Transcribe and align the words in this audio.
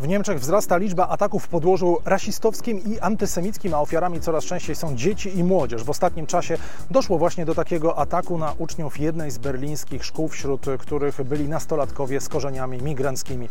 W 0.00 0.08
Niemczech 0.08 0.40
wzrasta 0.40 0.76
liczba 0.76 1.08
ataków 1.08 1.44
w 1.44 1.48
podłożu 1.48 1.98
rasistowskim 2.04 2.84
i 2.84 2.98
antysemickim, 3.00 3.74
a 3.74 3.80
ofiarami 3.80 4.20
coraz 4.20 4.44
częściej 4.44 4.76
są 4.76 4.96
dzieci 4.96 5.38
i 5.38 5.44
młodzież. 5.44 5.84
W 5.84 5.90
ostatnim 5.90 6.26
czasie 6.26 6.58
doszło 6.90 7.18
właśnie 7.18 7.44
do 7.44 7.54
takiego 7.54 7.98
ataku 7.98 8.38
na 8.38 8.54
uczniów 8.58 9.00
jednej 9.00 9.30
z 9.30 9.38
berlińskich 9.38 10.04
szkół, 10.04 10.28
wśród 10.28 10.66
których 10.78 11.22
byli 11.22 11.48
nastolatkowie 11.48 12.20
z 12.20 12.28
korzeniami 12.28 12.82
migranckimi. 12.82 13.48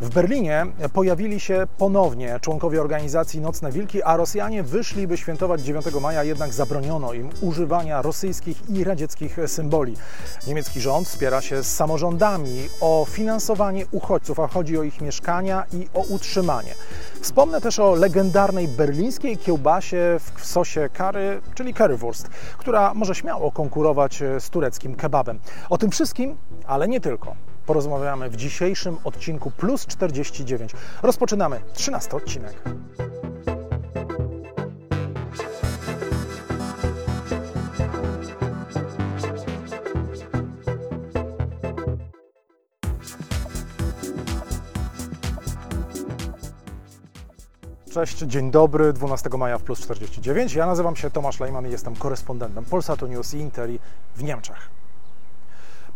W 0.00 0.14
Berlinie 0.14 0.66
pojawili 0.92 1.40
się 1.40 1.66
ponownie 1.78 2.38
członkowie 2.40 2.80
organizacji 2.80 3.40
Nocne 3.40 3.72
Wilki, 3.72 4.02
a 4.02 4.16
Rosjanie 4.16 4.62
wyszli, 4.62 5.06
by 5.06 5.16
świętować 5.16 5.60
9 5.60 5.86
maja, 6.00 6.24
jednak 6.24 6.52
zabroniono 6.52 7.12
im 7.12 7.30
używania 7.40 8.02
rosyjskich 8.02 8.70
i 8.70 8.84
radzieckich 8.84 9.36
symboli. 9.46 9.96
Niemiecki 10.46 10.80
rząd 10.80 11.08
wspiera 11.08 11.40
się 11.40 11.62
z 11.62 11.74
samorządami 11.74 12.68
o 12.80 13.06
finansowanie 13.08 13.86
uchodźców, 13.90 14.40
a 14.40 14.48
chodzi 14.48 14.78
o 14.78 14.82
ich 14.82 15.00
mieszkania 15.00 15.64
i 15.72 15.88
o 15.94 16.00
utrzymanie. 16.00 16.74
Wspomnę 17.20 17.60
też 17.60 17.78
o 17.78 17.94
legendarnej 17.94 18.68
berlińskiej 18.68 19.38
kiełbasie 19.38 20.20
w 20.34 20.46
sosie 20.46 20.88
curry, 20.98 21.40
czyli 21.54 21.74
currywurst, 21.74 22.28
która 22.58 22.94
może 22.94 23.14
śmiało 23.14 23.52
konkurować 23.52 24.22
z 24.38 24.50
tureckim 24.50 24.94
kebabem. 24.94 25.38
O 25.70 25.78
tym 25.78 25.90
wszystkim, 25.90 26.36
ale 26.66 26.88
nie 26.88 27.00
tylko 27.00 27.36
porozmawiamy 27.66 28.30
w 28.30 28.36
dzisiejszym 28.36 28.98
odcinku 29.04 29.50
Plus 29.50 29.86
49. 29.86 30.72
Rozpoczynamy 31.02 31.60
13 31.74 32.16
odcinek. 32.16 32.62
Cześć, 47.94 48.18
dzień 48.18 48.50
dobry, 48.50 48.92
12 48.92 49.30
maja 49.38 49.58
w 49.58 49.62
Plus 49.62 49.80
49. 49.80 50.54
Ja 50.54 50.66
nazywam 50.66 50.96
się 50.96 51.10
Tomasz 51.10 51.40
Lejman 51.40 51.66
i 51.66 51.70
jestem 51.70 51.96
korespondentem 51.96 52.64
Polsatu 52.64 53.06
News 53.06 53.34
i 53.34 53.38
Interi 53.38 53.78
w 54.16 54.22
Niemczech. 54.22 54.83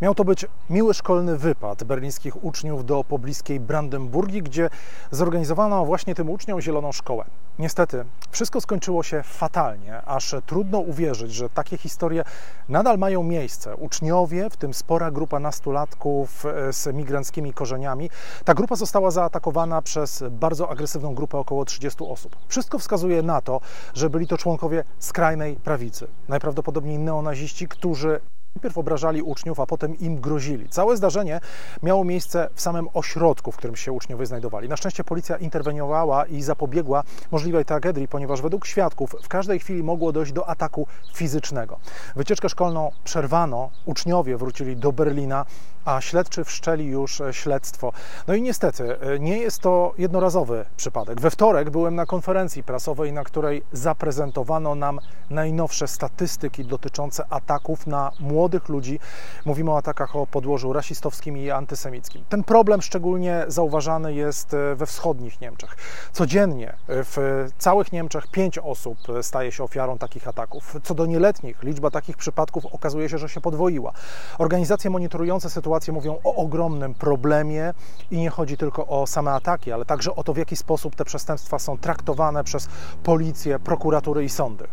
Miał 0.01 0.15
to 0.15 0.25
być 0.25 0.45
miły 0.69 0.93
szkolny 0.93 1.37
wypad 1.37 1.83
berlińskich 1.83 2.43
uczniów 2.43 2.85
do 2.85 3.03
pobliskiej 3.03 3.59
Brandenburgii, 3.59 4.43
gdzie 4.43 4.69
zorganizowano 5.11 5.85
właśnie 5.85 6.15
tym 6.15 6.29
uczniom 6.29 6.61
zieloną 6.61 6.91
szkołę. 6.91 7.25
Niestety, 7.59 8.05
wszystko 8.31 8.61
skończyło 8.61 9.03
się 9.03 9.23
fatalnie, 9.23 10.01
aż 10.01 10.35
trudno 10.45 10.79
uwierzyć, 10.79 11.33
że 11.33 11.49
takie 11.49 11.77
historie 11.77 12.23
nadal 12.69 12.97
mają 12.97 13.23
miejsce. 13.23 13.75
Uczniowie, 13.75 14.49
w 14.49 14.57
tym 14.57 14.73
spora 14.73 15.11
grupa 15.11 15.39
nastolatków 15.39 16.45
e, 16.45 16.73
z 16.73 16.87
migranckimi 16.93 17.53
korzeniami, 17.53 18.09
ta 18.45 18.53
grupa 18.53 18.75
została 18.75 19.11
zaatakowana 19.11 19.81
przez 19.81 20.23
bardzo 20.31 20.69
agresywną 20.69 21.15
grupę 21.15 21.37
około 21.37 21.65
30 21.65 22.03
osób. 22.03 22.35
Wszystko 22.47 22.79
wskazuje 22.79 23.21
na 23.21 23.41
to, 23.41 23.61
że 23.93 24.09
byli 24.09 24.27
to 24.27 24.37
członkowie 24.37 24.83
skrajnej 24.99 25.55
prawicy, 25.55 26.07
najprawdopodobniej 26.27 26.99
neonaziści, 26.99 27.67
którzy 27.67 28.19
Najpierw 28.55 28.77
obrażali 28.77 29.21
uczniów, 29.21 29.59
a 29.59 29.65
potem 29.65 29.99
im 29.99 30.21
grozili. 30.21 30.69
Całe 30.69 30.97
zdarzenie 30.97 31.39
miało 31.83 32.03
miejsce 32.03 32.49
w 32.53 32.61
samym 32.61 32.87
ośrodku, 32.93 33.51
w 33.51 33.57
którym 33.57 33.75
się 33.75 33.91
uczniowie 33.91 34.25
znajdowali. 34.25 34.69
Na 34.69 34.77
szczęście 34.77 35.03
policja 35.03 35.37
interweniowała 35.37 36.25
i 36.25 36.41
zapobiegła 36.41 37.03
możliwej 37.31 37.65
tragedii, 37.65 38.07
ponieważ 38.07 38.41
według 38.41 38.65
świadków 38.65 39.15
w 39.23 39.27
każdej 39.27 39.59
chwili 39.59 39.83
mogło 39.83 40.11
dojść 40.11 40.31
do 40.31 40.47
ataku 40.47 40.87
fizycznego. 41.15 41.79
Wycieczkę 42.15 42.49
szkolną 42.49 42.91
przerwano, 43.03 43.69
uczniowie 43.85 44.37
wrócili 44.37 44.77
do 44.77 44.91
Berlina, 44.91 45.45
a 45.89 46.01
śledczy 46.01 46.43
wszczeli 46.43 46.85
już 46.85 47.21
śledztwo. 47.31 47.93
No 48.27 48.33
i 48.33 48.41
niestety 48.41 48.97
nie 49.19 49.37
jest 49.37 49.59
to 49.59 49.93
jednorazowy 49.97 50.65
przypadek. 50.77 51.21
We 51.21 51.31
wtorek 51.31 51.69
byłem 51.69 51.95
na 51.95 52.05
konferencji 52.05 52.63
prasowej, 52.63 53.13
na 53.13 53.23
której 53.23 53.63
zaprezentowano 53.71 54.75
nam 54.75 54.99
najnowsze 55.29 55.87
statystyki 55.87 56.65
dotyczące 56.65 57.23
ataków 57.29 57.87
na 57.87 58.11
młodych 58.19 58.69
ludzi. 58.69 58.99
Mówimy 59.45 59.71
o 59.71 59.77
atakach 59.77 60.15
o 60.15 60.27
podłożu 60.27 60.73
rasistowskim 60.73 61.37
i 61.37 61.51
antysemickim. 61.51 62.23
Ten 62.29 62.43
problem 62.43 62.81
szczególnie 62.81 63.45
zauważany 63.47 64.13
jest 64.13 64.55
we 64.75 64.85
wschodnich 64.85 65.41
Niemczech. 65.41 65.75
Codziennie 66.11 66.73
w 66.87 67.47
całych 67.57 67.91
Niemczech 67.91 68.27
pięć 68.27 68.57
osób 68.57 68.97
staje 69.21 69.51
się 69.51 69.63
ofiarą 69.63 69.97
takich 69.97 70.27
ataków. 70.27 70.75
Co 70.83 70.95
do 70.95 71.05
nieletnich, 71.05 71.63
liczba 71.63 71.91
takich 71.91 72.17
przypadków 72.17 72.65
okazuje 72.65 73.09
się, 73.09 73.17
że 73.17 73.29
się 73.29 73.41
podwoiła. 73.41 73.91
Organizacje 74.37 74.89
monitorujące 74.89 75.49
sytuację 75.49 75.78
mówią 75.91 76.19
o 76.23 76.35
ogromnym 76.35 76.93
problemie 76.93 77.73
i 78.11 78.17
nie 78.17 78.29
chodzi 78.29 78.57
tylko 78.57 78.87
o 78.87 79.07
same 79.07 79.31
ataki, 79.31 79.71
ale 79.71 79.85
także 79.85 80.15
o 80.15 80.23
to, 80.23 80.33
w 80.33 80.37
jaki 80.37 80.55
sposób 80.55 80.95
te 80.95 81.05
przestępstwa 81.05 81.59
są 81.59 81.77
traktowane 81.77 82.43
przez 82.43 82.67
policję, 83.03 83.59
prokuratury 83.59 84.23
i 84.23 84.29
sądy. 84.29 84.63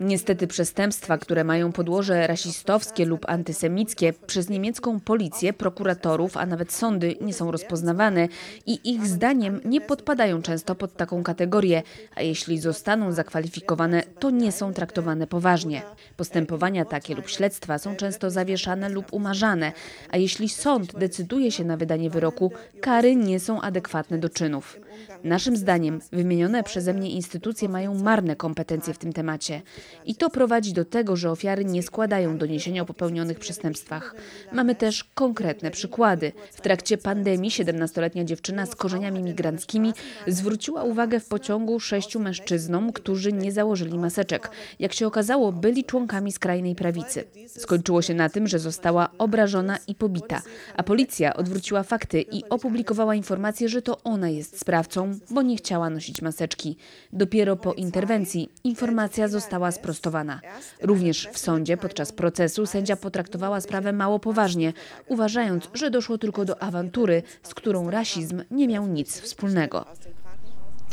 Niestety 0.00 0.46
przestępstwa, 0.46 1.18
które 1.18 1.44
mają 1.44 1.72
podłoże 1.72 2.26
rasistowskie 2.26 3.04
lub 3.04 3.28
antysemickie, 3.28 4.12
przez 4.26 4.48
niemiecką 4.48 5.00
policję, 5.00 5.52
prokuratorów, 5.52 6.36
a 6.36 6.46
nawet 6.46 6.72
sądy 6.72 7.16
nie 7.20 7.34
są 7.34 7.50
rozpoznawane 7.50 8.28
i 8.66 8.90
ich 8.90 9.06
zdaniem 9.06 9.60
nie 9.64 9.80
podpadają 9.80 10.42
często 10.42 10.74
pod 10.74 10.96
taką 10.96 11.22
kategorię, 11.22 11.82
a 12.16 12.22
jeśli 12.22 12.58
zostaną 12.58 13.12
zakwalifikowane, 13.12 14.02
to 14.18 14.30
nie 14.30 14.52
są 14.52 14.72
traktowane 14.72 15.26
poważnie. 15.26 15.82
Postępowania 16.16 16.84
takie 16.84 17.13
lub 17.14 17.28
śledztwa 17.28 17.78
są 17.78 17.96
często 17.96 18.30
zawieszane 18.30 18.88
lub 18.88 19.12
umarzane, 19.12 19.72
a 20.10 20.16
jeśli 20.16 20.48
sąd 20.48 20.98
decyduje 20.98 21.52
się 21.52 21.64
na 21.64 21.76
wydanie 21.76 22.10
wyroku, 22.10 22.52
kary 22.80 23.16
nie 23.16 23.40
są 23.40 23.60
adekwatne 23.60 24.18
do 24.18 24.28
czynów. 24.28 24.80
Naszym 25.24 25.56
zdaniem 25.56 26.00
wymienione 26.12 26.62
przeze 26.62 26.94
mnie 26.94 27.10
instytucje 27.10 27.68
mają 27.68 27.94
marne 27.94 28.36
kompetencje 28.36 28.94
w 28.94 28.98
tym 28.98 29.12
temacie. 29.12 29.62
I 30.06 30.14
to 30.14 30.30
prowadzi 30.30 30.72
do 30.72 30.84
tego, 30.84 31.16
że 31.16 31.30
ofiary 31.30 31.64
nie 31.64 31.82
składają 31.82 32.38
doniesienia 32.38 32.82
o 32.82 32.84
popełnionych 32.84 33.38
przestępstwach. 33.38 34.14
Mamy 34.52 34.74
też 34.74 35.04
konkretne 35.04 35.70
przykłady. 35.70 36.32
W 36.52 36.60
trakcie 36.60 36.98
pandemii 36.98 37.50
17-letnia 37.50 38.24
dziewczyna 38.24 38.66
z 38.66 38.74
korzeniami 38.74 39.22
migranckimi 39.22 39.92
zwróciła 40.26 40.82
uwagę 40.82 41.20
w 41.20 41.28
pociągu 41.28 41.80
sześciu 41.80 42.20
mężczyznom, 42.20 42.92
którzy 42.92 43.32
nie 43.32 43.52
założyli 43.52 43.98
maseczek. 43.98 44.50
Jak 44.78 44.92
się 44.92 45.06
okazało, 45.06 45.52
byli 45.52 45.84
członkami 45.84 46.32
skrajnej 46.32 46.74
prawicy. 46.74 47.03
Skończyło 47.46 48.02
się 48.02 48.14
na 48.14 48.28
tym, 48.28 48.46
że 48.46 48.58
została 48.58 49.08
obrażona 49.18 49.78
i 49.86 49.94
pobita, 49.94 50.42
a 50.76 50.82
policja 50.82 51.34
odwróciła 51.34 51.82
fakty 51.82 52.20
i 52.20 52.44
opublikowała 52.50 53.14
informację, 53.14 53.68
że 53.68 53.82
to 53.82 54.02
ona 54.02 54.28
jest 54.28 54.60
sprawcą, 54.60 55.18
bo 55.30 55.42
nie 55.42 55.56
chciała 55.56 55.90
nosić 55.90 56.22
maseczki. 56.22 56.76
Dopiero 57.12 57.56
po 57.56 57.72
interwencji 57.72 58.48
informacja 58.64 59.28
została 59.28 59.70
sprostowana. 59.70 60.40
Również 60.82 61.28
w 61.32 61.38
sądzie 61.38 61.76
podczas 61.76 62.12
procesu 62.12 62.66
sędzia 62.66 62.96
potraktowała 62.96 63.60
sprawę 63.60 63.92
mało 63.92 64.18
poważnie, 64.18 64.72
uważając, 65.08 65.70
że 65.74 65.90
doszło 65.90 66.18
tylko 66.18 66.44
do 66.44 66.62
awantury, 66.62 67.22
z 67.42 67.54
którą 67.54 67.90
rasizm 67.90 68.42
nie 68.50 68.68
miał 68.68 68.86
nic 68.86 69.20
wspólnego. 69.20 69.86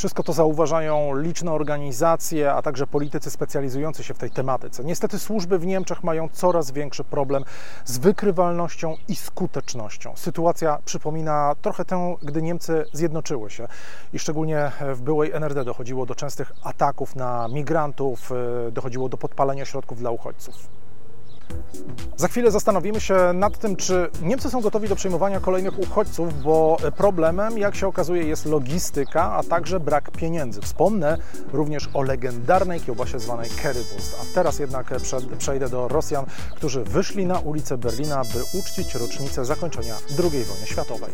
Wszystko 0.01 0.23
to 0.23 0.33
zauważają 0.33 1.15
liczne 1.15 1.51
organizacje, 1.51 2.53
a 2.53 2.61
także 2.61 2.87
politycy 2.87 3.31
specjalizujący 3.31 4.03
się 4.03 4.13
w 4.13 4.17
tej 4.17 4.31
tematyce. 4.31 4.83
Niestety 4.83 5.19
służby 5.19 5.59
w 5.59 5.65
Niemczech 5.65 6.03
mają 6.03 6.29
coraz 6.29 6.71
większy 6.71 7.03
problem 7.03 7.43
z 7.85 7.97
wykrywalnością 7.97 8.95
i 9.07 9.15
skutecznością. 9.15 10.13
Sytuacja 10.15 10.79
przypomina 10.85 11.55
trochę 11.61 11.85
tę, 11.85 12.15
gdy 12.21 12.41
Niemcy 12.41 12.85
zjednoczyły 12.93 13.49
się 13.49 13.67
i 14.13 14.19
szczególnie 14.19 14.71
w 14.95 15.01
byłej 15.01 15.31
NRD 15.31 15.65
dochodziło 15.65 16.05
do 16.05 16.15
częstych 16.15 16.51
ataków 16.63 17.15
na 17.15 17.47
migrantów, 17.47 18.31
dochodziło 18.71 19.09
do 19.09 19.17
podpalenia 19.17 19.65
środków 19.65 19.99
dla 19.99 20.11
uchodźców. 20.11 20.55
Za 22.17 22.27
chwilę 22.27 22.51
zastanowimy 22.51 23.01
się 23.01 23.15
nad 23.33 23.57
tym, 23.57 23.75
czy 23.75 24.09
Niemcy 24.21 24.49
są 24.49 24.61
gotowi 24.61 24.89
do 24.89 24.95
przyjmowania 24.95 25.39
kolejnych 25.39 25.79
uchodźców, 25.79 26.43
bo 26.43 26.77
problemem, 26.97 27.57
jak 27.57 27.75
się 27.75 27.87
okazuje, 27.87 28.23
jest 28.23 28.45
logistyka, 28.45 29.31
a 29.31 29.43
także 29.43 29.79
brak 29.79 30.11
pieniędzy. 30.11 30.61
Wspomnę 30.61 31.17
również 31.53 31.89
o 31.93 32.01
legendarnej 32.01 32.79
kiełbasie 32.79 33.19
zwanej 33.19 33.49
Currywurst. 33.49 34.17
A 34.21 34.35
teraz 34.35 34.59
jednak 34.59 34.93
przejdę 35.37 35.69
do 35.69 35.87
Rosjan, 35.87 36.25
którzy 36.55 36.83
wyszli 36.83 37.25
na 37.25 37.39
ulicę 37.39 37.77
Berlina, 37.77 38.21
by 38.33 38.59
uczcić 38.59 38.95
rocznicę 38.95 39.45
zakończenia 39.45 39.95
II 40.19 40.43
wojny 40.43 40.67
światowej. 40.67 41.11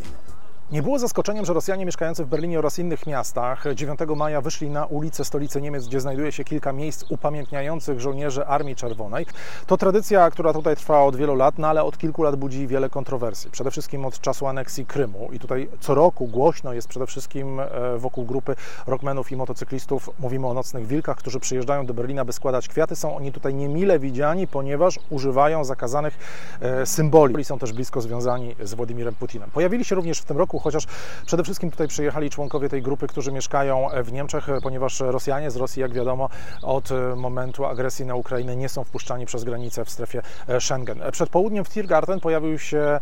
Nie 0.72 0.82
było 0.82 1.00
zaskoczeniem, 1.00 1.46
że 1.46 1.54
Rosjanie 1.54 1.86
mieszkający 1.86 2.26
w 2.26 2.28
Berlinie 2.28 2.60
oraz 2.60 2.80
innych 2.80 3.08
miastach 3.08 3.64
9 3.76 4.00
maja 4.16 4.42
wyszli 4.42 4.70
na 4.70 4.86
ulicę 4.86 5.26
stolicy 5.26 5.62
Niemiec, 5.62 5.88
gdzie 5.88 6.00
znajduje 6.00 6.32
się 6.32 6.44
kilka 6.44 6.74
miejsc 6.74 7.04
upamiętniających 7.10 8.00
żołnierzy 8.00 8.46
Armii 8.46 8.76
Czerwonej. 8.76 9.26
To 9.68 9.78
tradycja, 9.78 10.32
która 10.32 10.54
tutaj 10.54 10.76
trwa 10.76 11.04
od 11.04 11.16
wielu 11.16 11.36
lat, 11.36 11.58
no 11.58 11.68
ale 11.68 11.84
od 11.84 11.98
kilku 11.98 12.24
lat 12.24 12.36
budzi 12.36 12.68
wiele 12.68 12.90
kontrowersji. 12.90 13.52
Przede 13.52 13.72
wszystkim 13.72 14.06
od 14.06 14.20
czasu 14.20 14.48
aneksji 14.48 14.86
Krymu 14.86 15.30
i 15.32 15.40
tutaj 15.40 15.70
co 15.80 15.96
roku 15.96 16.28
głośno 16.28 16.74
jest 16.74 16.88
przede 16.88 17.08
wszystkim 17.08 17.60
e, 17.60 17.68
wokół 17.98 18.26
grupy 18.26 18.56
rockmenów 18.88 19.32
i 19.32 19.36
motocyklistów. 19.36 20.10
Mówimy 20.20 20.48
o 20.48 20.54
nocnych 20.54 20.88
wilkach, 20.88 21.18
którzy 21.18 21.40
przyjeżdżają 21.40 21.86
do 21.86 21.94
Berlina, 21.94 22.26
by 22.26 22.34
składać 22.34 22.68
kwiaty. 22.68 22.96
Są 22.96 23.16
oni 23.16 23.32
tutaj 23.32 23.54
niemile 23.54 24.00
widziani, 24.00 24.48
ponieważ 24.48 25.00
używają 25.10 25.64
zakazanych 25.64 26.18
e, 26.62 26.86
symboli. 26.86 27.46
Są 27.46 27.60
też 27.60 27.74
blisko 27.74 28.02
związani 28.02 28.56
z 28.64 28.74
Władimirem 28.74 29.16
Putinem. 29.16 29.52
Pojawili 29.52 29.86
się 29.86 29.96
również 29.96 30.20
w 30.20 30.26
tym 30.26 30.38
roku 30.38 30.57
chociaż 30.60 30.84
przede 31.26 31.44
wszystkim 31.44 31.72
tutaj 31.72 31.88
przyjechali 31.88 32.30
członkowie 32.30 32.70
tej 32.70 32.82
grupy, 32.82 33.08
którzy 33.08 33.32
mieszkają 33.32 33.88
w 34.04 34.12
Niemczech, 34.12 34.48
ponieważ 34.64 35.00
Rosjanie 35.00 35.52
z 35.52 35.56
Rosji, 35.56 35.82
jak 35.82 35.94
wiadomo, 35.94 36.30
od 36.62 36.90
momentu 37.16 37.66
agresji 37.66 38.06
na 38.06 38.16
Ukrainę 38.16 38.56
nie 38.56 38.70
są 38.70 38.84
wpuszczani 38.84 39.26
przez 39.26 39.44
granicę 39.44 39.86
w 39.86 39.90
strefie 39.90 40.22
Schengen. 40.60 41.02
Przed 41.12 41.30
południem 41.30 41.66
w 41.66 41.70
Tiergarten 41.70 42.20
pojawił 42.20 42.60
się 42.60 43.00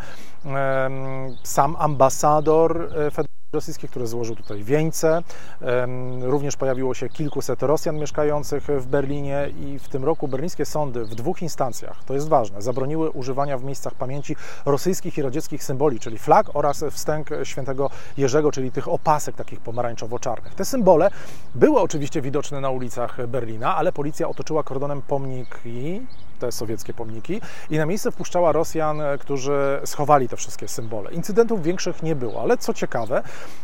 sam 1.44 1.75
ambasador 1.80 2.90
Federacji 2.90 3.35
rosyjski, 3.56 3.88
który 3.88 4.07
złożył 4.07 4.36
tutaj 4.36 4.63
wieńce. 4.63 5.22
Również 6.22 6.56
pojawiło 6.56 6.94
się 6.94 7.10
kilkuset 7.10 7.63
Rosjan 7.63 7.98
mieszkających 7.98 8.63
w 8.63 8.86
Berlinie 8.86 9.50
i 9.60 9.80
w 9.80 9.90
tym 9.90 10.06
roku 10.06 10.28
berlińskie 10.28 10.66
sądy 10.66 11.06
w 11.06 11.16
dwóch 11.16 11.42
instancjach, 11.42 12.04
to 12.04 12.13
jest 12.13 12.28
ważne, 12.28 12.62
zabroniły 12.62 13.10
używania 13.10 13.57
w 13.57 13.63
miejscach 13.63 13.94
pamięci 13.94 14.36
rosyjskich 14.66 15.18
i 15.18 15.22
radzieckich 15.22 15.63
symboli, 15.63 16.00
czyli 16.00 16.18
flag 16.18 16.50
oraz 16.54 16.86
wstęg 16.92 17.30
świętego 17.44 17.90
Jerzego, 18.18 18.52
czyli 18.52 18.72
tych 18.72 18.88
opasek 18.88 19.36
takich 19.36 19.60
pomarańczowo-czarnych. 19.60 20.56
Te 20.56 20.66
symbole 20.66 21.12
były 21.56 21.81
oczywiście 21.81 22.22
widoczne 22.22 22.62
na 22.62 22.69
ulicach 22.69 23.28
Berlina, 23.28 23.75
ale 23.75 23.92
policja 23.92 24.28
otoczyła 24.28 24.63
kordonem 24.63 25.02
pomniki 25.02 26.02
te 26.45 26.51
sowieckie 26.51 26.94
pomniki 26.94 27.42
i 27.69 27.77
na 27.77 27.86
miejsce 27.86 28.12
wpuszczała 28.12 28.51
Rosjan, 28.51 29.01
którzy 29.19 29.81
schowali 29.86 30.30
te 30.30 30.38
wszystkie 30.38 30.68
symbole. 30.68 31.12
Incydentów 31.12 31.63
większych 31.63 32.03
nie 32.03 32.15
było, 32.15 32.42
ale 32.42 32.57
co 32.57 32.74
ciekawe, 32.74 33.24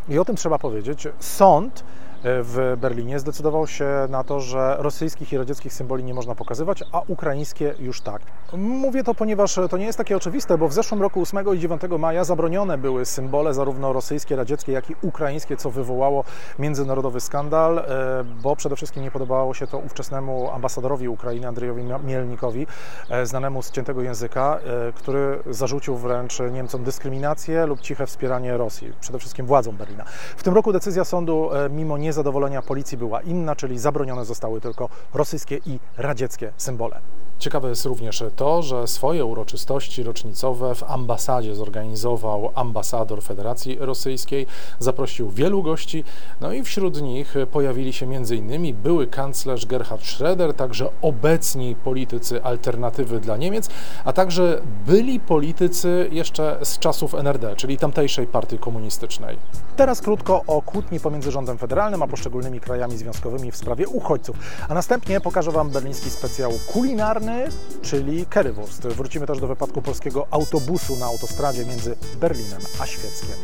i 0.09 0.19
o 0.19 0.25
tym 0.25 0.35
trzeba 0.35 0.59
powiedzieć, 0.59 1.07
sąd 1.19 1.83
w 2.23 2.77
Berlinie 2.77 3.19
zdecydował 3.19 3.67
się 3.67 3.89
na 4.09 4.23
to, 4.23 4.39
że 4.39 4.75
rosyjskich 4.79 5.33
i 5.33 5.37
radzieckich 5.37 5.73
symboli 5.73 6.03
nie 6.03 6.13
można 6.13 6.35
pokazywać, 6.35 6.83
a 6.91 7.01
ukraińskie 7.07 7.73
już 7.79 8.01
tak. 8.01 8.21
Mówię 8.57 9.03
to, 9.03 9.15
ponieważ 9.15 9.59
to 9.69 9.77
nie 9.77 9.85
jest 9.85 9.97
takie 9.97 10.17
oczywiste, 10.17 10.57
bo 10.57 10.67
w 10.67 10.73
zeszłym 10.73 11.01
roku 11.01 11.21
8 11.21 11.55
i 11.55 11.59
9 11.59 11.81
maja 11.99 12.23
zabronione 12.23 12.77
były 12.77 13.05
symbole 13.05 13.53
zarówno 13.53 13.93
rosyjskie, 13.93 14.35
radzieckie, 14.35 14.71
jak 14.71 14.89
i 14.89 14.95
ukraińskie, 15.01 15.57
co 15.57 15.71
wywołało 15.71 16.23
międzynarodowy 16.59 17.19
skandal, 17.19 17.79
e, 17.79 17.83
bo 18.43 18.55
przede 18.55 18.75
wszystkim 18.75 19.03
nie 19.03 19.11
podobało 19.11 19.53
się 19.53 19.67
to 19.67 19.77
ówczesnemu 19.77 20.51
ambasadorowi 20.51 21.07
Ukrainy 21.07 21.47
Andrzejowi 21.47 21.83
Mielnikowi, 22.03 22.67
e, 23.09 23.25
znanemu 23.25 23.61
z 23.61 23.71
ciętego 23.71 24.01
języka, 24.01 24.59
e, 24.87 24.93
który 24.93 25.39
zarzucił 25.49 25.97
wręcz 25.97 26.39
Niemcom 26.51 26.83
dyskryminację 26.83 27.65
lub 27.65 27.81
ciche 27.81 28.07
wspieranie 28.07 28.57
Rosji, 28.57 28.93
przede 29.01 29.19
wszystkim 29.19 29.45
władzom 29.45 29.77
Berlina. 29.77 30.03
W 30.37 30.43
tym 30.43 30.53
roku 30.53 30.73
decyzja 30.73 31.05
sądu, 31.05 31.49
mimo 31.69 31.97
nie 31.97 32.10
niezadowolenia 32.11 32.61
policji 32.61 32.97
była 32.97 33.21
inna, 33.21 33.55
czyli 33.55 33.79
zabronione 33.79 34.25
zostały 34.25 34.61
tylko 34.61 34.89
rosyjskie 35.13 35.59
i 35.65 35.79
radzieckie 35.97 36.51
symbole. 36.57 37.01
Ciekawe 37.41 37.69
jest 37.69 37.85
również 37.85 38.23
to, 38.35 38.61
że 38.61 38.87
swoje 38.87 39.25
uroczystości 39.25 40.03
rocznicowe 40.03 40.75
w 40.75 40.83
ambasadzie 40.83 41.55
zorganizował 41.55 42.51
ambasador 42.55 43.23
Federacji 43.23 43.77
Rosyjskiej, 43.79 44.47
zaprosił 44.79 45.29
wielu 45.29 45.63
gości, 45.63 46.03
no 46.41 46.53
i 46.53 46.63
wśród 46.63 47.01
nich 47.01 47.35
pojawili 47.51 47.93
się 47.93 48.05
m.in. 48.05 48.75
były 48.75 49.07
kanclerz 49.07 49.65
Gerhard 49.65 50.05
Schroeder, 50.05 50.53
także 50.53 50.89
obecni 51.01 51.75
politycy 51.75 52.43
alternatywy 52.43 53.19
dla 53.19 53.37
Niemiec, 53.37 53.69
a 54.05 54.13
także 54.13 54.61
byli 54.85 55.19
politycy 55.19 56.09
jeszcze 56.11 56.59
z 56.63 56.79
czasów 56.79 57.15
NRD, 57.15 57.55
czyli 57.55 57.77
tamtejszej 57.77 58.27
partii 58.27 58.57
komunistycznej. 58.57 59.37
Teraz 59.75 60.01
krótko 60.01 60.41
o 60.47 60.61
kłótni 60.61 60.99
pomiędzy 60.99 61.31
rządem 61.31 61.57
federalnym 61.57 62.03
a 62.03 62.07
poszczególnymi 62.07 62.59
krajami 62.59 62.97
związkowymi 62.97 63.51
w 63.51 63.57
sprawie 63.57 63.87
uchodźców, 63.87 64.35
a 64.69 64.73
następnie 64.73 65.21
pokażę 65.21 65.51
Wam 65.51 65.69
berliński 65.69 66.09
specjał 66.09 66.51
kulinarny, 66.73 67.30
czyli 67.81 68.25
Currywurst. 68.25 68.87
Wrócimy 68.87 69.27
też 69.27 69.39
do 69.39 69.47
wypadku 69.47 69.81
polskiego 69.81 70.27
autobusu 70.31 70.95
na 70.95 71.05
autostradzie 71.05 71.65
między 71.65 71.95
Berlinem 72.19 72.61
a 72.79 72.85
Świeckiem. 72.85 73.37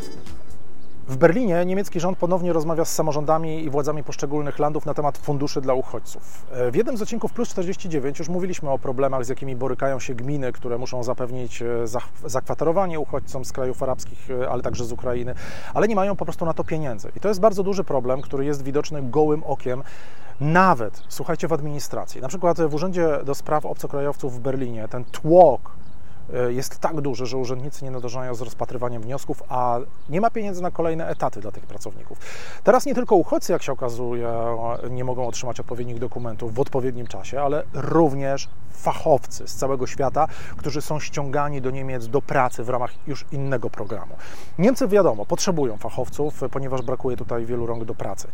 W 1.08 1.18
Berlinie 1.18 1.66
niemiecki 1.66 2.00
rząd 2.00 2.18
ponownie 2.18 2.54
rozmawia 2.54 2.86
z 2.86 2.96
samorządami 2.96 3.64
i 3.64 3.70
władzami 3.70 4.04
poszczególnych 4.04 4.60
landów 4.60 4.86
na 4.86 4.94
temat 4.94 5.18
funduszy 5.18 5.62
dla 5.62 5.74
uchodźców. 5.74 6.46
W 6.72 6.76
jednym 6.76 6.98
z 6.98 7.02
odcinków 7.02 7.34
Plus 7.34 7.50
49 7.50 8.20
już 8.20 8.30
mówiliśmy 8.30 8.70
o 8.70 8.80
problemach, 8.80 9.26
z 9.26 9.30
jakimi 9.30 9.56
borykają 9.56 10.00
się 10.00 10.16
gminy, 10.16 10.52
które 10.52 10.78
muszą 10.78 11.04
zapewnić 11.04 11.62
e, 11.62 11.66
zakwaterowanie 12.26 13.00
uchodźcom 13.00 13.46
z 13.46 13.52
krajów 13.52 13.84
arabskich, 13.84 14.32
e, 14.32 14.50
ale 14.50 14.62
także 14.62 14.86
z 14.86 14.92
Ukrainy, 14.92 15.34
ale 15.74 15.88
nie 15.88 15.96
mają 15.96 16.16
po 16.16 16.26
prostu 16.26 16.46
na 16.46 16.54
to 16.54 16.64
pieniędzy. 16.64 17.12
I 17.16 17.20
to 17.20 17.28
jest 17.28 17.40
bardzo 17.40 17.64
duży 17.64 17.84
problem, 17.84 18.22
który 18.22 18.46
jest 18.46 18.64
widoczny 18.64 19.02
gołym 19.04 19.44
okiem 19.44 19.84
nawet, 20.40 21.04
słuchajcie, 21.10 21.48
w 21.48 21.54
administracji. 21.54 22.22
Na 22.22 22.28
przykład 22.28 22.62
w 22.62 22.74
Urzędzie 22.74 23.20
do 23.26 23.36
Spraw 23.36 23.66
Obcokrajowców 23.66 24.36
w 24.36 24.40
Berlinie 24.40 24.88
ten 24.88 25.06
tłok 25.06 25.72
jest 26.50 26.80
tak 26.80 27.02
duży, 27.02 27.26
że 27.26 27.38
urzędnicy 27.38 27.86
nie 27.86 27.92
nadążają 27.92 28.36
z 28.36 28.42
rozpatrywaniem 28.42 29.02
wniosków, 29.02 29.44
a 29.50 29.80
nie 30.10 30.22
ma 30.22 30.30
pieniędzy 30.30 30.62
na 30.62 30.72
kolejne 30.72 31.08
etaty 31.08 31.42
dla 31.42 31.52
tych 31.52 31.66
pracowników. 31.66 32.18
Teraz 32.64 32.86
nie 32.86 32.96
tylko 32.96 33.16
uchodźcy, 33.16 33.52
jak 33.52 33.64
się 33.64 33.72
okazuje, 33.72 34.34
nie 34.90 35.04
mogą 35.04 35.28
otrzymać 35.28 35.60
odpowiednich 35.60 36.00
dokumentów 36.00 36.54
w 36.54 36.60
odpowiednim 36.60 37.08
czasie, 37.08 37.42
ale 37.42 37.64
również 37.74 38.50
fachowcy 38.72 39.48
z 39.48 39.56
całego 39.56 39.88
świata, 39.88 40.28
którzy 40.58 40.82
są 40.82 41.00
ściągani 41.00 41.62
do 41.62 41.72
Niemiec 41.72 42.08
do 42.08 42.22
pracy 42.22 42.64
w 42.64 42.70
ramach 42.70 42.92
już 43.08 43.26
innego 43.32 43.70
programu. 43.70 44.16
Niemcy, 44.60 44.88
wiadomo, 44.88 45.26
potrzebują 45.26 45.78
fachowców, 45.78 46.42
ponieważ 46.52 46.82
brakuje 46.82 47.18
tutaj 47.18 47.46
wielu 47.46 47.66
rąk 47.66 47.86
do 47.86 47.96
pracy. 47.96 48.28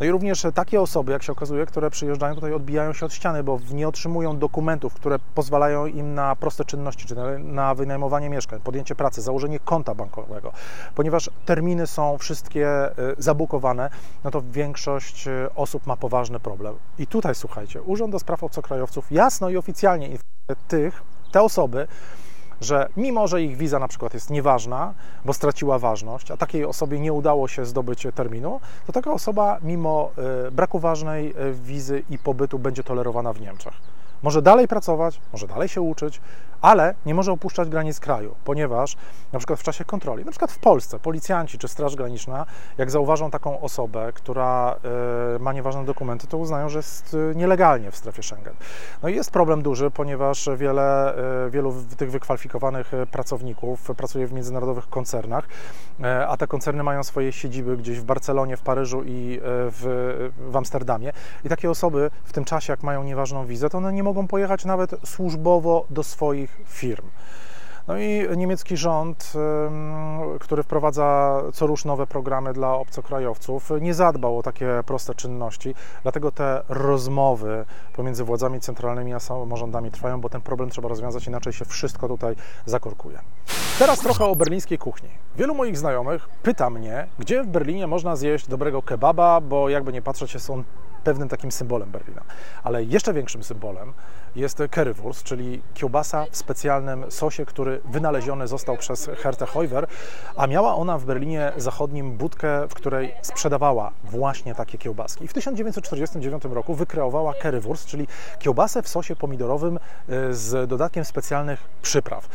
No 0.00 0.06
i 0.06 0.10
również 0.10 0.46
takie 0.54 0.80
osoby, 0.80 1.12
jak 1.12 1.22
się 1.22 1.32
okazuje, 1.32 1.66
które 1.66 1.90
przyjeżdżają 1.90 2.34
tutaj, 2.34 2.52
odbijają 2.52 2.92
się 2.92 3.06
od 3.06 3.14
ściany, 3.14 3.42
bo 3.42 3.58
nie 3.72 3.88
otrzymują 3.88 4.38
dokumentów, 4.38 4.94
które 4.94 5.18
pozwalają 5.34 5.86
im 5.86 6.14
na 6.14 6.36
proste 6.36 6.64
czynności, 6.64 7.06
czy 7.06 7.14
na 7.14 7.35
wynajmowanie 7.74 8.30
mieszkań, 8.30 8.60
podjęcie 8.60 8.94
pracy, 8.94 9.22
założenie 9.22 9.60
konta 9.60 9.94
bankowego. 9.94 10.52
Ponieważ 10.94 11.30
terminy 11.44 11.86
są 11.86 12.18
wszystkie 12.18 12.90
y, 12.98 13.14
zabukowane, 13.18 13.90
no 14.24 14.30
to 14.30 14.42
większość 14.50 15.28
y, 15.28 15.48
osób 15.54 15.86
ma 15.86 15.96
poważny 15.96 16.40
problem. 16.40 16.74
I 16.98 17.06
tutaj, 17.06 17.34
słuchajcie, 17.34 17.82
Urząd 17.82 18.12
do 18.12 18.18
Spraw 18.18 18.44
Obcokrajowców 18.44 19.12
jasno 19.12 19.48
i 19.48 19.56
oficjalnie 19.56 20.06
informuje 20.06 20.68
tych, 20.68 21.02
te 21.32 21.42
osoby, 21.42 21.86
że 22.60 22.88
mimo, 22.96 23.28
że 23.28 23.42
ich 23.42 23.56
wiza 23.56 23.78
na 23.78 23.88
przykład 23.88 24.14
jest 24.14 24.30
nieważna, 24.30 24.94
bo 25.24 25.32
straciła 25.32 25.78
ważność, 25.78 26.30
a 26.30 26.36
takiej 26.36 26.64
osobie 26.64 27.00
nie 27.00 27.12
udało 27.12 27.48
się 27.48 27.66
zdobyć 27.66 28.06
terminu, 28.14 28.60
to 28.86 28.92
taka 28.92 29.12
osoba 29.12 29.58
mimo 29.62 30.10
y, 30.48 30.50
braku 30.50 30.78
ważnej 30.78 31.34
wizy 31.52 32.02
i 32.10 32.18
pobytu 32.18 32.58
będzie 32.58 32.84
tolerowana 32.84 33.32
w 33.32 33.40
Niemczech. 33.40 33.74
Może 34.22 34.42
dalej 34.42 34.68
pracować, 34.68 35.20
może 35.32 35.46
dalej 35.46 35.68
się 35.68 35.80
uczyć, 35.80 36.20
ale 36.60 36.94
nie 37.06 37.14
może 37.14 37.32
opuszczać 37.32 37.68
granic 37.68 38.00
kraju, 38.00 38.34
ponieważ 38.44 38.96
na 39.32 39.38
przykład 39.38 39.60
w 39.60 39.62
czasie 39.62 39.84
kontroli, 39.84 40.24
na 40.24 40.30
przykład 40.30 40.52
w 40.52 40.58
Polsce, 40.58 40.98
policjanci 40.98 41.58
czy 41.58 41.68
Straż 41.68 41.96
Graniczna, 41.96 42.46
jak 42.78 42.90
zauważą 42.90 43.30
taką 43.30 43.60
osobę, 43.60 44.12
która 44.14 44.76
e, 45.36 45.38
ma 45.38 45.52
nieważne 45.52 45.84
dokumenty, 45.84 46.26
to 46.26 46.38
uznają, 46.38 46.68
że 46.68 46.78
jest 46.78 47.16
e, 47.32 47.34
nielegalnie 47.34 47.90
w 47.90 47.96
strefie 47.96 48.22
Schengen. 48.22 48.54
No 49.02 49.08
i 49.08 49.14
jest 49.14 49.30
problem 49.30 49.62
duży, 49.62 49.90
ponieważ 49.90 50.48
wiele, 50.56 51.16
e, 51.46 51.50
wielu 51.50 51.74
tych 51.96 52.10
wykwalifikowanych 52.10 52.92
pracowników 53.10 53.90
pracuje 53.96 54.26
w 54.26 54.32
międzynarodowych 54.32 54.88
koncernach, 54.88 55.48
a 56.28 56.36
te 56.36 56.46
koncerny 56.46 56.82
mają 56.82 57.04
swoje 57.04 57.32
siedziby 57.32 57.76
gdzieś 57.76 58.00
w 58.00 58.04
Barcelonie, 58.04 58.56
w 58.56 58.62
Paryżu 58.62 59.02
i 59.04 59.40
w, 59.42 60.30
w 60.50 60.56
Amsterdamie. 60.56 61.12
I 61.44 61.48
takie 61.48 61.70
osoby 61.70 62.10
w 62.24 62.32
tym 62.32 62.44
czasie, 62.44 62.72
jak 62.72 62.82
mają 62.82 63.04
nieważną 63.04 63.46
wizę, 63.46 63.70
to 63.70 63.78
one 63.78 63.92
nie 63.92 64.02
mogą 64.06 64.26
pojechać 64.28 64.64
nawet 64.64 64.90
służbowo 65.04 65.84
do 65.90 66.02
swoich 66.02 66.60
firm. 66.66 67.06
No 67.88 67.98
i 67.98 68.26
niemiecki 68.36 68.76
rząd, 68.76 69.32
który 70.40 70.62
wprowadza 70.62 71.42
co 71.52 71.66
rusz 71.66 71.84
nowe 71.84 72.06
programy 72.06 72.52
dla 72.52 72.74
obcokrajowców, 72.74 73.70
nie 73.80 73.94
zadbał 73.94 74.38
o 74.38 74.42
takie 74.42 74.68
proste 74.86 75.14
czynności, 75.14 75.74
dlatego 76.02 76.32
te 76.32 76.62
rozmowy 76.68 77.64
pomiędzy 77.92 78.24
władzami 78.24 78.60
centralnymi 78.60 79.14
a 79.14 79.20
samorządami 79.20 79.90
trwają, 79.90 80.20
bo 80.20 80.28
ten 80.28 80.40
problem 80.40 80.70
trzeba 80.70 80.88
rozwiązać, 80.88 81.26
inaczej 81.26 81.52
się 81.52 81.64
wszystko 81.64 82.08
tutaj 82.08 82.34
zakorkuje. 82.66 83.18
Teraz 83.78 83.98
trochę 83.98 84.24
o 84.24 84.36
berlińskiej 84.36 84.78
kuchni. 84.78 85.08
Wielu 85.36 85.54
moich 85.54 85.78
znajomych 85.78 86.28
pyta 86.42 86.70
mnie, 86.70 87.06
gdzie 87.18 87.42
w 87.42 87.46
Berlinie 87.46 87.86
można 87.86 88.16
zjeść 88.16 88.48
dobrego 88.48 88.82
kebaba, 88.82 89.40
bo 89.40 89.68
jakby 89.68 89.92
nie 89.92 90.02
patrzeć, 90.02 90.42
są 90.42 90.64
pewnym 91.06 91.28
takim 91.28 91.52
symbolem 91.52 91.90
Berlina. 91.90 92.22
Ale 92.64 92.84
jeszcze 92.84 93.12
większym 93.12 93.44
symbolem 93.44 93.92
jest 94.36 94.58
currywurst, 94.74 95.22
czyli 95.22 95.62
kiełbasa 95.74 96.26
w 96.30 96.36
specjalnym 96.36 97.10
sosie, 97.10 97.46
który 97.46 97.80
wynaleziony 97.84 98.48
został 98.48 98.76
przez 98.76 99.10
Hertę 99.16 99.46
Heuwer, 99.46 99.86
a 100.36 100.46
miała 100.46 100.74
ona 100.74 100.98
w 100.98 101.04
Berlinie 101.04 101.52
Zachodnim 101.56 102.12
budkę, 102.16 102.68
w 102.68 102.74
której 102.74 103.14
sprzedawała 103.22 103.92
właśnie 104.04 104.54
takie 104.54 104.78
kiełbaski. 104.78 105.24
I 105.24 105.28
w 105.28 105.32
1949 105.32 106.44
roku 106.44 106.74
wykreowała 106.74 107.34
currywurst, 107.34 107.86
czyli 107.86 108.06
kiełbasę 108.38 108.82
w 108.82 108.88
sosie 108.88 109.16
pomidorowym 109.16 109.76
y, 109.76 110.34
z 110.34 110.68
dodatkiem 110.68 111.04
specjalnych 111.04 111.68
przypraw. 111.82 112.28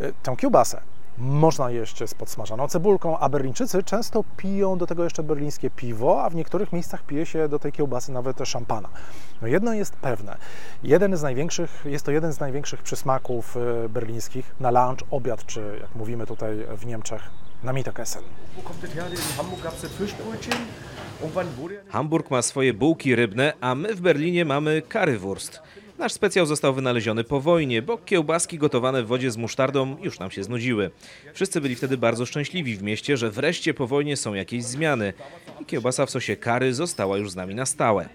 Y, 0.00 0.12
Tę 0.22 0.36
kiełbasę 0.36 0.80
można 1.18 1.70
jeść 1.70 1.98
z 2.06 2.14
podsmażaną 2.14 2.68
cebulką, 2.68 3.18
a 3.18 3.28
Berlińczycy 3.28 3.82
często 3.82 4.24
piją 4.36 4.78
do 4.78 4.86
tego 4.86 5.04
jeszcze 5.04 5.22
berlińskie 5.22 5.70
piwo, 5.70 6.24
a 6.24 6.30
w 6.30 6.34
niektórych 6.34 6.72
miejscach 6.72 7.02
pije 7.02 7.26
się 7.26 7.48
do 7.48 7.58
tej 7.58 7.72
kiełbasy 7.72 8.12
nawet 8.12 8.38
szampana. 8.44 8.88
No 9.42 9.48
jedno 9.48 9.74
jest 9.74 9.96
pewne, 9.96 10.36
jeden 10.82 11.16
z 11.16 11.22
największych, 11.22 11.82
jest 11.84 12.04
to 12.04 12.10
jeden 12.10 12.32
z 12.32 12.40
największych 12.40 12.82
przysmaków 12.82 13.56
y, 13.84 13.88
berlińskich 13.88 14.54
na 14.60 14.70
lunch, 14.70 15.06
obiad, 15.10 15.46
czy 15.46 15.78
jak 15.80 15.94
mówimy 15.94 16.26
tutaj 16.26 16.56
w 16.76 16.86
Niemczech, 16.86 17.22
na 17.62 17.72
Mittagessen. 17.72 18.22
Hamburg 21.88 22.30
ma 22.30 22.42
swoje 22.42 22.74
bułki 22.74 23.14
rybne, 23.14 23.52
a 23.60 23.74
my 23.74 23.94
w 23.94 24.00
Berlinie 24.00 24.44
mamy 24.44 24.82
currywurst. 24.92 25.62
Nasz 25.98 26.12
specjał 26.12 26.46
został 26.46 26.74
wynaleziony 26.74 27.24
po 27.24 27.40
wojnie, 27.40 27.82
bo 27.82 27.98
kiełbaski 27.98 28.58
gotowane 28.58 29.02
w 29.02 29.06
wodzie 29.06 29.30
z 29.30 29.36
musztardą 29.36 29.96
już 30.02 30.18
nam 30.18 30.30
się 30.30 30.44
znudziły. 30.44 30.90
Wszyscy 31.34 31.60
byli 31.60 31.74
wtedy 31.74 31.98
bardzo 31.98 32.26
szczęśliwi 32.26 32.76
w 32.76 32.82
mieście, 32.82 33.16
że 33.16 33.30
wreszcie 33.30 33.74
po 33.74 33.86
wojnie 33.86 34.16
są 34.16 34.34
jakieś 34.34 34.64
zmiany 34.64 35.12
i 35.60 35.64
kiełbasa 35.64 36.06
w 36.06 36.10
sosie 36.10 36.36
kary 36.36 36.74
została 36.74 37.18
już 37.18 37.30
z 37.30 37.36
nami 37.36 37.54
na 37.54 37.66
stałe. 37.66 38.08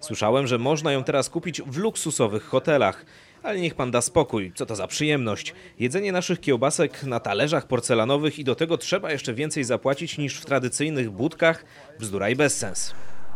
Słyszałem, 0.00 0.46
że 0.46 0.58
można 0.58 0.92
ją 0.92 1.04
teraz 1.04 1.28
kupić 1.28 1.62
w 1.62 1.76
luksusowych 1.76 2.44
hotelach. 2.44 3.04
Ale 3.42 3.60
niech 3.60 3.74
pan 3.74 3.90
da 3.90 4.00
spokój, 4.00 4.52
co 4.54 4.66
to 4.66 4.76
za 4.76 4.86
przyjemność. 4.86 5.54
Jedzenie 5.78 6.12
naszych 6.12 6.40
kiełbasek 6.40 7.04
na 7.04 7.20
talerzach 7.20 7.66
porcelanowych 7.66 8.38
i 8.38 8.44
do 8.44 8.54
tego 8.54 8.78
trzeba 8.78 9.12
jeszcze 9.12 9.34
więcej 9.34 9.64
zapłacić 9.64 10.18
niż 10.18 10.40
w 10.40 10.46
tradycyjnych 10.46 11.10
budkach? 11.10 11.64
Bzdura 11.98 12.30
i 12.30 12.36
bezsens. 12.36 12.94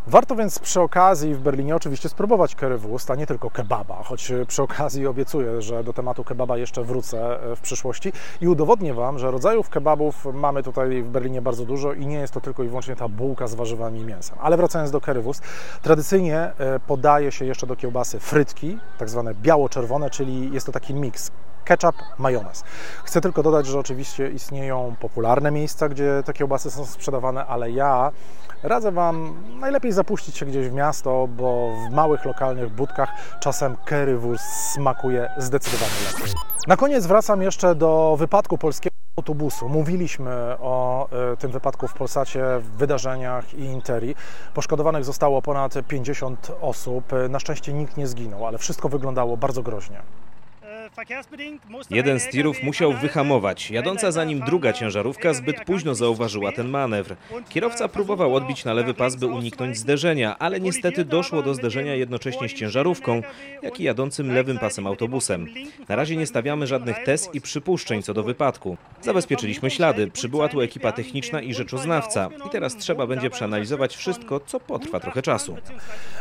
Warto 0.09 0.37
więc 0.37 0.59
przy 0.59 0.81
okazji 0.81 1.35
w 1.35 1.41
Berlinie 1.41 1.77
oczywiście 1.77 2.09
spróbować 2.09 2.55
currywurst, 2.55 3.11
a 3.11 3.15
nie 3.15 3.27
tylko 3.27 3.51
kebaba, 3.51 4.03
choć 4.03 4.33
przy 4.47 4.63
okazji 4.63 5.07
obiecuję, 5.07 5.63
że 5.63 5.85
do 5.85 5.93
tematu 5.93 6.25
kebaba 6.25 6.57
jeszcze 6.57 6.85
wrócę 6.85 7.43
e, 7.53 7.57
w 7.57 7.61
przyszłości 7.61 8.13
i 8.41 8.49
udowodnię 8.49 8.95
Wam, 8.95 9.19
że 9.19 9.31
rodzajów 9.31 9.71
kebabów 9.71 10.27
mamy 10.33 10.63
tutaj 10.63 11.03
w 11.03 11.09
Berlinie 11.09 11.43
bardzo 11.43 11.65
dużo 11.65 11.93
i 11.93 12.07
nie 12.07 12.19
jest 12.19 12.35
to 12.35 12.41
tylko 12.41 12.63
i 12.63 12.69
wyłącznie 12.69 12.97
ta 12.97 13.09
bułka 13.09 13.47
z 13.47 13.55
warzywami 13.55 14.01
i 14.01 14.05
mięsem. 14.05 14.39
Ale 14.41 14.57
wracając 14.57 14.91
do 14.91 15.01
currywurst, 15.01 15.43
tradycyjnie 15.83 16.39
e, 16.39 16.81
podaje 16.87 17.33
się 17.33 17.45
jeszcze 17.45 17.67
do 17.67 17.77
kiełbasy 17.77 18.21
frytki, 18.21 18.79
tak 18.99 19.11
zwane 19.11 19.35
biało-czerwone, 19.35 20.11
czyli 20.11 20.53
jest 20.53 20.67
to 20.67 20.73
taki 20.73 20.95
miks 20.95 21.31
ketchup, 21.67 21.97
majonez. 22.19 22.65
Chcę 23.05 23.21
tylko 23.21 23.43
dodać, 23.43 23.67
że 23.67 23.79
oczywiście 23.79 24.31
istnieją 24.31 24.95
popularne 25.01 25.51
miejsca, 25.51 25.89
gdzie 25.89 26.23
te 26.25 26.33
kiełbasy 26.33 26.71
są 26.71 26.87
sprzedawane, 26.87 27.47
ale 27.47 27.71
ja 27.71 28.13
radzę 28.63 28.93
Wam 28.93 29.35
najlepiej 29.61 29.93
zapuścić 29.93 30.37
się 30.37 30.47
gdzieś 30.47 30.69
w 30.69 30.73
miasto, 30.73 31.29
bo 31.29 31.71
w 31.89 31.95
małych 31.95 32.25
lokalnych 32.25 32.75
budkach 32.75 33.11
czasem 33.41 33.77
currywurst 33.89 34.73
smakuje 34.75 35.31
zdecydowanie 35.39 35.93
lepiej. 36.13 36.35
Na 36.67 36.77
koniec 36.77 37.07
wracam 37.07 37.43
jeszcze 37.43 37.75
do 37.75 38.17
wypadku 38.19 38.59
polskiego 38.59 38.97
autobusu. 39.17 39.69
Mówiliśmy 39.69 40.57
o 40.61 41.09
e, 41.33 41.37
tym 41.37 41.51
wypadku 41.51 41.89
w 41.89 41.95
Polsacie, 41.95 42.45
w 42.59 42.71
wydarzeniach 42.71 43.55
i 43.55 43.61
Interi. 43.61 44.15
Poszkodowanych 44.55 45.05
zostało 45.05 45.43
ponad 45.43 45.75
50 45.89 46.53
osób. 46.61 47.05
Na 47.29 47.39
szczęście 47.39 47.73
nikt 47.73 47.97
nie 47.97 48.07
zginął, 48.07 48.47
ale 48.47 48.59
wszystko 48.59 48.89
wyglądało 48.89 49.37
bardzo 49.37 49.63
groźnie. 49.63 50.03
Jeden 51.91 52.21
z 52.21 52.29
tirów 52.29 52.63
musiał 52.63 52.93
wyhamować. 52.93 53.71
Jadąca 53.71 54.13
za 54.13 54.25
nim 54.25 54.41
druga 54.41 54.73
ciężarówka 54.73 55.35
zbyt 55.35 55.65
późno 55.65 55.95
zauważyła 55.95 56.53
ten 56.53 56.69
manewr. 56.69 57.17
Kierowca 57.49 57.89
próbował 57.89 58.35
odbić 58.35 58.65
na 58.65 58.73
lewy 58.73 58.95
pas, 58.95 59.17
by 59.17 59.27
uniknąć 59.27 59.79
zderzenia, 59.79 60.39
ale 60.39 60.61
niestety 60.61 61.05
doszło 61.05 61.43
do 61.43 61.55
zderzenia 61.55 61.95
jednocześnie 61.95 62.49
z 62.49 62.53
ciężarówką, 62.53 63.23
jak 63.63 63.81
i 63.81 63.85
jadącym 63.85 64.35
lewym 64.35 64.59
pasem 64.59 64.87
autobusem. 64.87 65.47
Na 65.89 65.97
razie 65.97 66.17
nie 66.17 66.27
stawiamy 66.27 66.67
żadnych 66.67 67.05
tez 67.05 67.35
i 67.35 67.41
przypuszczeń 67.41 68.03
co 68.03 68.15
do 68.15 68.23
wypadku. 68.23 68.77
Zabezpieczyliśmy 69.01 69.71
ślady, 69.71 70.11
przybyła 70.11 70.49
tu 70.49 70.61
ekipa 70.61 70.93
techniczna 70.93 71.41
i 71.41 71.55
rzeczoznawca 71.55 72.29
i 72.47 72.51
teraz 72.51 72.77
trzeba 72.77 73.07
będzie 73.07 73.31
przeanalizować 73.31 73.97
wszystko, 73.97 74.41
co 74.41 74.61
potrwa 74.61 75.01
trochę 75.01 75.23
czasu. 75.23 75.57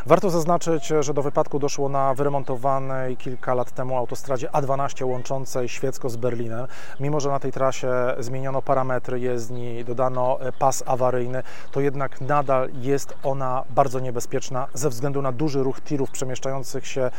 Warto 0.05 0.29
zaznaczyć, 0.29 0.88
że 1.00 1.13
do 1.13 1.22
wypadku 1.22 1.60
doszło 1.60 1.89
na 1.89 2.13
wyremontowanej 2.13 3.17
kilka 3.17 3.53
lat 3.53 3.72
temu 3.72 3.98
autostradzie 3.98 4.55
A12 4.65 5.05
łączącej 5.05 5.69
Świecko 5.69 6.10
z 6.10 6.15
Berlinem. 6.15 6.67
Mimo, 7.00 7.19
że 7.19 7.29
na 7.29 7.39
tej 7.39 7.51
trasie 7.51 7.91
zmieniono 8.19 8.62
parametry 8.62 9.19
jezdni, 9.19 9.86
dodano 9.86 10.38
pas 10.60 10.84
awaryjny, 10.86 11.43
to 11.72 11.79
jednak 11.81 12.22
nadal 12.22 12.69
jest 12.81 13.13
ona 13.24 13.63
bardzo 13.69 14.00
niebezpieczna 14.00 14.67
ze 14.74 14.89
względu 14.89 15.22
na 15.22 15.31
duży 15.31 15.63
ruch 15.63 15.81
tirów 15.81 16.12
przemieszczających 16.12 16.88
się 16.88 17.12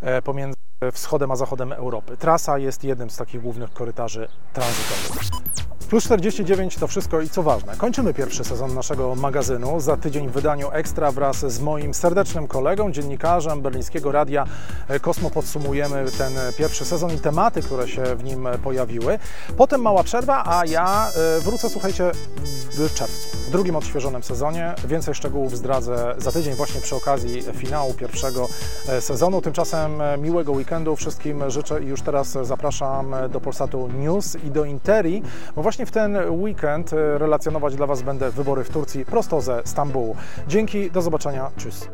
e, 0.00 0.22
pomiędzy 0.22 0.56
wschodem 0.92 1.30
a 1.30 1.36
zachodem 1.36 1.72
Europy. 1.72 2.16
Trasa 2.16 2.58
jest 2.58 2.84
jednym 2.84 3.10
z 3.10 3.16
takich 3.16 3.42
głównych 3.42 3.72
korytarzy 3.72 4.28
tranzytowych. 4.52 5.22
Plus 5.92 6.04
49 6.04 6.76
to 6.76 6.86
wszystko 6.86 7.20
i 7.20 7.28
co 7.28 7.42
ważne. 7.42 7.76
Kończymy 7.76 8.14
pierwszy 8.14 8.44
sezon 8.44 8.74
naszego 8.74 9.14
magazynu. 9.14 9.80
Za 9.80 9.96
tydzień 9.96 10.28
w 10.28 10.32
wydaniu 10.32 10.70
Ekstra 10.70 11.12
wraz 11.12 11.36
z 11.36 11.60
moim 11.60 11.94
serdecznym 11.94 12.48
kolegą, 12.48 12.92
dziennikarzem 12.92 13.62
berlińskiego 13.62 14.12
radia 14.12 14.44
e, 14.88 15.00
Kosmo 15.00 15.30
podsumujemy 15.30 16.04
ten 16.18 16.32
pierwszy 16.58 16.84
sezon 16.84 17.14
i 17.14 17.18
tematy, 17.18 17.62
które 17.62 17.88
się 17.88 18.02
w 18.16 18.24
nim 18.24 18.48
pojawiły. 18.64 19.18
Potem 19.56 19.80
mała 19.80 20.02
przerwa, 20.04 20.44
a 20.46 20.66
ja 20.66 21.08
e, 21.38 21.40
wrócę, 21.40 21.68
słuchajcie, 21.68 22.10
w 22.72 22.94
czerwcu, 22.94 23.36
w 23.36 23.50
drugim 23.50 23.76
odświeżonym 23.76 24.22
sezonie. 24.22 24.74
Więcej 24.88 25.14
szczegółów 25.14 25.56
zdradzę 25.56 26.14
za 26.18 26.32
tydzień 26.32 26.54
właśnie 26.54 26.80
przy 26.80 26.96
okazji 26.96 27.42
finału 27.42 27.94
pierwszego 27.94 28.48
e, 28.88 29.00
sezonu. 29.00 29.40
Tymczasem 29.40 30.00
e, 30.00 30.18
miłego 30.18 30.52
weekendu 30.52 30.96
wszystkim 30.96 31.50
życzę 31.50 31.82
i 31.82 31.86
już 31.86 32.02
teraz 32.02 32.38
zapraszam 32.42 33.14
do 33.30 33.40
Polsatu 33.40 33.88
News 33.88 34.36
i 34.44 34.50
do 34.50 34.64
Interi, 34.64 35.22
bo 35.56 35.62
właśnie 35.62 35.81
w 35.86 35.90
ten 35.90 36.30
weekend 36.30 36.92
e, 36.92 37.18
relacjonować 37.18 37.76
dla 37.76 37.86
Was 37.86 38.02
będę 38.02 38.30
wybory 38.30 38.64
w 38.64 38.70
Turcji 38.70 39.04
prosto 39.04 39.40
ze 39.40 39.62
Stambułu. 39.64 40.16
Dzięki, 40.48 40.90
do 40.90 41.02
zobaczenia, 41.02 41.50
tschüss. 41.58 41.88